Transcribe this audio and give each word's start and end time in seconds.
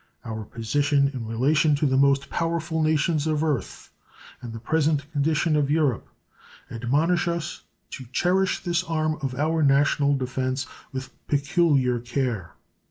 Our 0.25 0.45
position 0.45 1.09
in 1.13 1.27
relation 1.27 1.75
to 1.75 1.85
the 1.85 1.95
most 1.95 2.31
powerful 2.31 2.81
nations 2.81 3.27
of 3.27 3.41
the 3.41 3.45
earth, 3.45 3.91
and 4.41 4.51
the 4.51 4.59
present 4.59 5.11
condition 5.11 5.55
of 5.55 5.69
Europe, 5.69 6.07
admonish 6.71 7.27
us 7.27 7.61
to 7.91 8.05
cherish 8.11 8.63
this 8.63 8.83
arm 8.83 9.19
of 9.21 9.35
our 9.35 9.61
national 9.61 10.15
defense 10.15 10.65
with 10.91 11.11
peculiar 11.27 11.99
care. 11.99 12.55